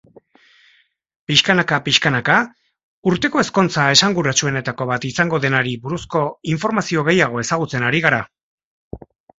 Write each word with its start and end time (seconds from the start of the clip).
Pixkanaka-pixkanaka 1.31 2.37
urteko 3.13 3.43
ezkontza 3.45 3.85
esanguratsuenetako 3.97 4.89
bat 4.95 5.07
izango 5.13 5.43
denari 5.47 5.77
buruzko 5.87 6.27
informazio 6.57 7.09
gehiago 7.13 7.45
ezagutzen 7.47 7.89
ari 7.93 8.05
gara. 8.11 8.27